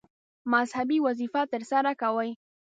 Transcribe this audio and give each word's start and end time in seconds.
مذهبي 0.53 0.97
وظیفه 1.07 1.41
ترسره 1.53 1.91
کوي. 2.01 2.29